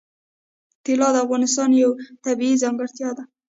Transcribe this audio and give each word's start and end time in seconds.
طلا 0.85 1.09
د 1.13 1.17
افغانستان 1.25 1.69
یوه 1.81 1.93
طبیعي 2.25 2.55
ځانګړتیا 2.63 3.09
ده. 3.17 3.23